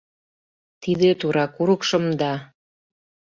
Тиде 0.81 1.09
тура 1.19 1.45
курыкшым 1.55 2.03
да 2.19 2.33